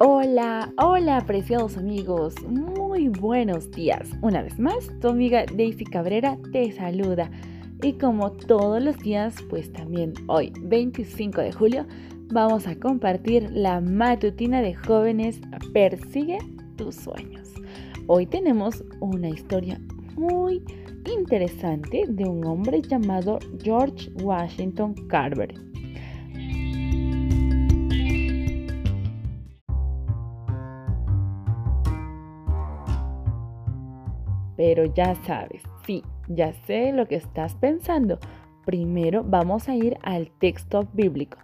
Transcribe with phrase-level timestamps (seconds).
[0.00, 4.10] Hola, hola preciados amigos, muy buenos días.
[4.22, 7.30] Una vez más, tu amiga Daisy Cabrera te saluda.
[7.80, 11.86] Y como todos los días, pues también hoy, 25 de julio,
[12.32, 15.40] vamos a compartir la matutina de jóvenes
[15.72, 16.38] Persigue
[16.74, 17.52] tus sueños.
[18.08, 19.80] Hoy tenemos una historia
[20.16, 20.60] muy
[21.06, 25.54] interesante de un hombre llamado George Washington Carver
[34.64, 38.18] Pero ya sabes, sí, ya sé lo que estás pensando.
[38.64, 41.36] Primero vamos a ir al texto bíblico.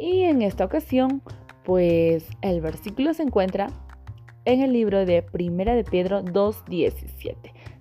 [0.00, 1.22] Y en esta ocasión,
[1.62, 3.68] pues el versículo se encuentra
[4.44, 7.36] en el libro de Primera de Pedro 2.17.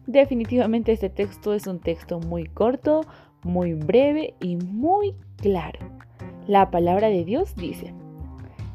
[0.06, 3.02] Definitivamente este texto es un texto muy corto,
[3.42, 5.80] muy breve y muy claro.
[6.46, 7.96] La palabra de Dios dice,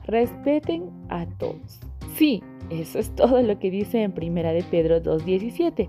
[0.05, 1.79] respeten a todos.
[2.17, 5.89] Sí, eso es todo lo que dice en Primera de Pedro 2.17.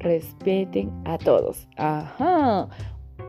[0.00, 1.68] Respeten a todos.
[1.76, 2.68] Ajá.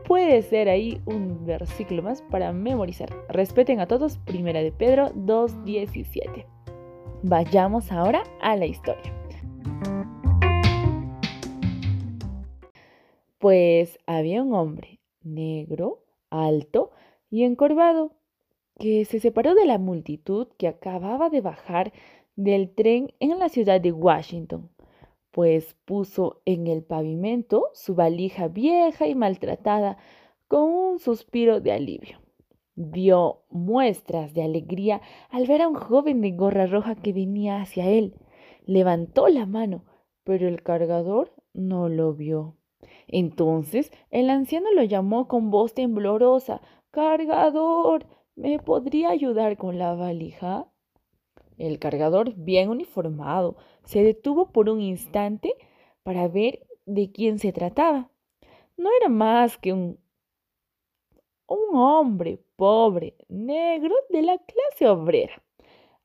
[0.06, 3.10] Puede ser ahí un versículo más para memorizar.
[3.28, 4.18] Respeten a todos.
[4.18, 6.44] Primera de Pedro 2.17.
[7.22, 9.12] Vayamos ahora a la historia.
[13.38, 16.90] Pues había un hombre negro, alto
[17.30, 18.12] y encorvado
[18.78, 21.92] que se separó de la multitud que acababa de bajar
[22.36, 24.70] del tren en la ciudad de Washington,
[25.32, 29.96] pues puso en el pavimento su valija vieja y maltratada
[30.46, 32.20] con un suspiro de alivio.
[32.74, 37.88] Dio muestras de alegría al ver a un joven de gorra roja que venía hacia
[37.88, 38.14] él.
[38.66, 39.84] Levantó la mano,
[40.22, 42.56] pero el cargador no lo vio.
[43.08, 46.60] Entonces el anciano lo llamó con voz temblorosa.
[46.90, 50.71] Cargador, ¿me podría ayudar con la valija?
[51.58, 55.54] El cargador, bien uniformado, se detuvo por un instante
[56.02, 58.10] para ver de quién se trataba.
[58.76, 59.98] No era más que un,
[61.46, 65.42] un hombre pobre, negro, de la clase obrera.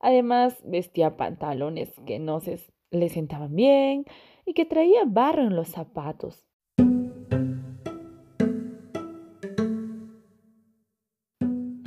[0.00, 4.04] Además, vestía pantalones que no se le sentaban bien
[4.44, 6.46] y que traía barro en los zapatos.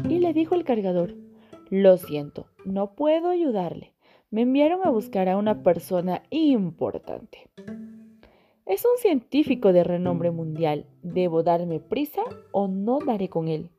[0.10, 1.16] Y le dijo el cargador,
[1.72, 3.94] lo siento, no puedo ayudarle.
[4.30, 7.50] Me enviaron a buscar a una persona importante.
[8.66, 10.86] Es un científico de renombre mundial.
[11.02, 13.70] ¿Debo darme prisa o no daré con él?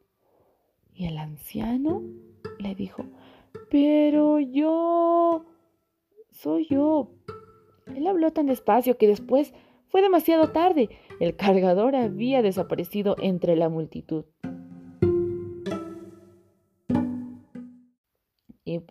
[0.94, 2.02] Y el anciano
[2.58, 3.04] le dijo,
[3.70, 5.44] pero yo...
[6.30, 7.10] Soy yo.
[7.94, 9.52] Él habló tan despacio que después
[9.88, 10.88] fue demasiado tarde.
[11.20, 14.24] El cargador había desaparecido entre la multitud.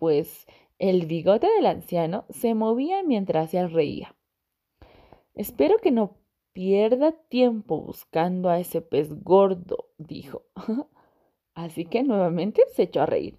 [0.01, 0.47] Pues
[0.79, 4.16] el bigote del anciano se movía mientras él reía.
[5.35, 6.17] Espero que no
[6.53, 10.47] pierda tiempo buscando a ese pez gordo, dijo.
[11.53, 13.38] Así que nuevamente se echó a reír.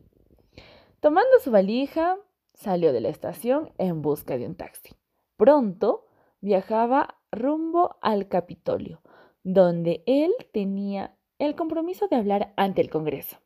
[1.01, 2.17] Tomando su valija,
[2.55, 4.95] salió de la estación en busca de un taxi.
[5.37, 6.07] Pronto
[6.41, 9.03] viajaba rumbo al Capitolio,
[9.43, 13.39] donde él tenía el compromiso de hablar ante el Congreso.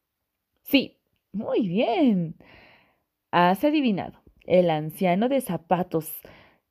[0.64, 0.98] Sí,
[1.32, 2.36] muy bien.
[3.38, 6.10] Has adivinado, el anciano de zapatos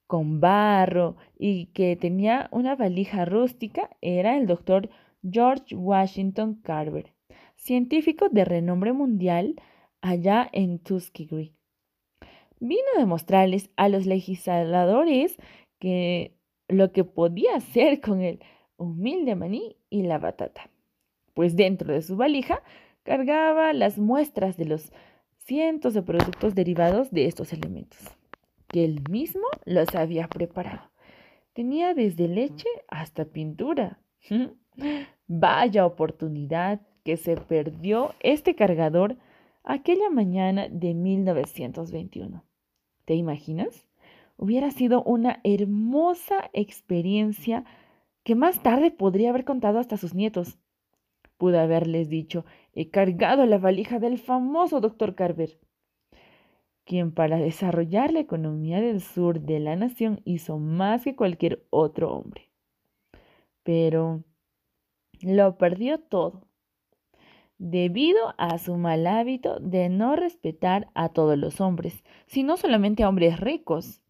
[0.08, 4.90] con barro y que tenía una valija rústica era el doctor
[5.22, 7.14] George Washington Carver,
[7.56, 9.62] científico de renombre mundial
[10.02, 11.54] allá en Tuskegee.
[12.60, 15.38] Vino a demostrarles a los legisladores
[15.78, 16.34] que
[16.68, 18.40] lo que podía hacer con el
[18.76, 20.72] humilde maní y la batata,
[21.36, 22.64] pues dentro de su valija
[23.04, 24.92] cargaba las muestras de los
[25.46, 28.00] cientos de productos derivados de estos elementos,
[28.68, 30.90] que él mismo los había preparado.
[31.54, 34.00] Tenía desde leche hasta pintura.
[35.28, 39.18] Vaya oportunidad que se perdió este cargador
[39.64, 42.44] aquella mañana de 1921.
[43.06, 43.86] ¿Te imaginas?
[44.38, 47.64] Hubiera sido una hermosa experiencia
[48.24, 50.58] que más tarde podría haber contado hasta sus nietos.
[51.38, 55.60] Pude haberles dicho, he cargado la valija del famoso doctor Carver,
[56.86, 62.14] quien para desarrollar la economía del sur de la nación hizo más que cualquier otro
[62.14, 62.50] hombre.
[63.64, 64.24] Pero
[65.22, 66.48] lo perdió todo,
[67.58, 73.10] debido a su mal hábito de no respetar a todos los hombres, sino solamente a
[73.10, 74.02] hombres ricos.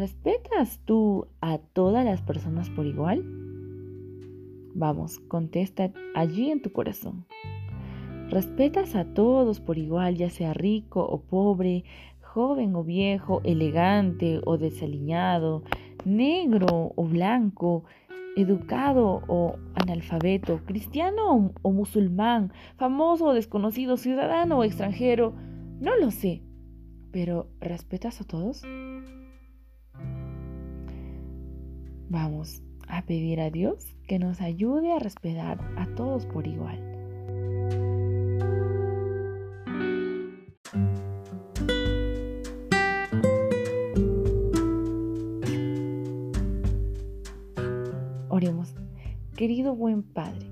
[0.00, 3.22] ¿Respetas tú a todas las personas por igual?
[4.74, 7.26] Vamos, contesta allí en tu corazón.
[8.30, 11.84] Respetas a todos por igual, ya sea rico o pobre,
[12.22, 15.64] joven o viejo, elegante o desaliñado,
[16.06, 17.84] negro o blanco,
[18.36, 25.34] educado o analfabeto, cristiano o, musulmán, famoso o desconocido, ciudadano o extranjero,
[25.78, 26.40] no lo sé,
[27.12, 28.62] pero ¿respetas a todos?
[32.10, 36.76] Vamos a pedir a Dios que nos ayude a respetar a todos por igual.
[48.28, 48.74] Oremos,
[49.36, 50.50] querido buen Padre,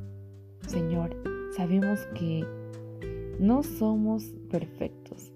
[0.69, 1.17] Señor,
[1.57, 2.47] sabemos que
[3.41, 5.33] no somos perfectos.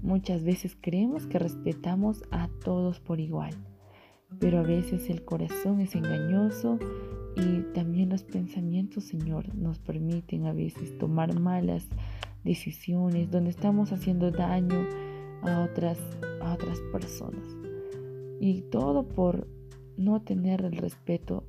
[0.00, 3.52] Muchas veces creemos que respetamos a todos por igual,
[4.38, 6.78] pero a veces el corazón es engañoso
[7.36, 11.86] y también los pensamientos, Señor, nos permiten a veces tomar malas
[12.44, 14.86] decisiones donde estamos haciendo daño
[15.42, 15.98] a otras,
[16.40, 17.44] a otras personas.
[18.40, 19.46] Y todo por
[19.96, 21.44] no tener el respeto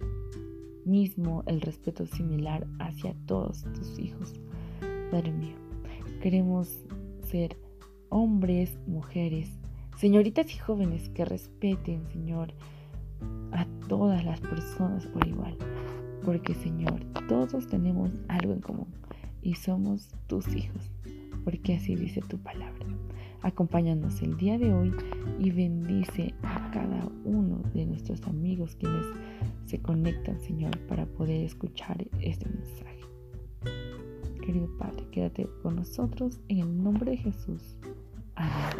[0.86, 4.34] mismo, el respeto similar hacia todos tus hijos.
[5.12, 5.56] Padre mío,
[6.22, 6.86] queremos
[7.30, 7.58] ser
[8.10, 9.50] hombres, mujeres,
[9.98, 12.54] señoritas y jóvenes que respeten, Señor,
[13.52, 15.58] a todas las personas por igual.
[16.24, 18.88] Porque, Señor, todos tenemos algo en común
[19.42, 20.92] y somos tus hijos,
[21.44, 22.86] porque así dice tu palabra.
[23.42, 24.94] Acompáñanos el día de hoy
[25.40, 29.06] y bendice a cada uno de nuestros amigos quienes
[29.66, 33.02] se conectan, Señor, para poder escuchar este mensaje.
[34.44, 37.78] Querido Padre, quédate con nosotros en el nombre de Jesús.
[38.36, 38.76] Amén.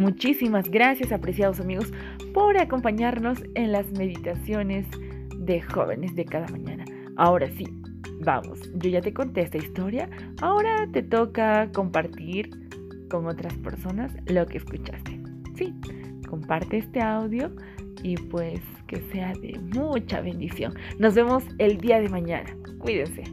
[0.00, 1.92] Muchísimas gracias, apreciados amigos,
[2.32, 4.86] por acompañarnos en las meditaciones
[5.36, 6.86] de jóvenes de cada mañana.
[7.16, 7.66] Ahora sí,
[8.22, 10.08] vamos, yo ya te conté esta historia,
[10.40, 12.48] ahora te toca compartir
[13.10, 15.20] con otras personas lo que escuchaste.
[15.54, 15.74] Sí,
[16.26, 17.54] comparte este audio
[18.02, 20.72] y pues que sea de mucha bendición.
[20.98, 22.48] Nos vemos el día de mañana.
[22.78, 23.24] Cuídense.